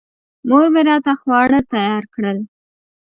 [0.47, 2.37] مور مې راته خواړه تیار کړل.